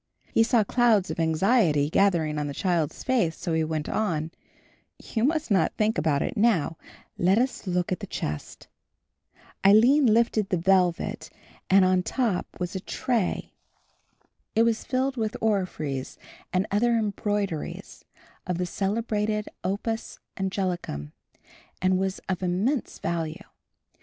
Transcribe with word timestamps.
He 0.33 0.41
saw 0.41 0.63
clouds 0.63 1.11
of 1.11 1.19
anxiety 1.19 1.87
gathering 1.87 2.39
on 2.39 2.47
the 2.47 2.55
child's 2.55 3.03
face, 3.03 3.37
so 3.37 3.53
he 3.53 3.63
went 3.63 3.87
on, 3.87 4.31
"You 4.97 5.23
must 5.23 5.51
not 5.51 5.75
think 5.77 5.99
about 5.99 6.23
it 6.23 6.35
now; 6.35 6.75
let 7.19 7.37
us 7.37 7.67
look 7.67 7.91
at 7.91 7.99
the 7.99 8.07
chest." 8.07 8.67
Aline 9.63 10.07
lifted 10.07 10.49
the 10.49 10.57
velvet 10.57 11.29
and 11.69 11.85
on 11.85 11.97
the 11.97 12.01
top 12.01 12.47
was 12.59 12.75
a 12.75 12.79
tray. 12.79 13.53
It 14.55 14.63
was 14.63 14.83
filled 14.85 15.17
with 15.17 15.37
orphreys 15.39 16.17
and 16.51 16.65
other 16.71 16.93
embroideries 16.97 18.03
of 18.47 18.57
the 18.57 18.65
celebrated 18.65 19.49
opus 19.63 20.17
anglicum 20.35 21.11
and 21.79 21.99
was 21.99 22.17
of 22.27 22.41
immense 22.41 22.97
value. 22.97 23.45